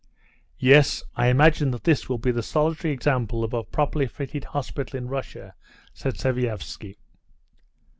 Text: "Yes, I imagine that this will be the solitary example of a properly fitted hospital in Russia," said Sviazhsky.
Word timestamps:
"Yes, 0.57 1.03
I 1.15 1.27
imagine 1.27 1.69
that 1.69 1.83
this 1.83 2.09
will 2.09 2.17
be 2.17 2.31
the 2.31 2.41
solitary 2.41 2.91
example 2.91 3.43
of 3.43 3.53
a 3.53 3.63
properly 3.63 4.07
fitted 4.07 4.45
hospital 4.45 4.97
in 4.97 5.07
Russia," 5.09 5.53
said 5.93 6.15
Sviazhsky. 6.15 6.95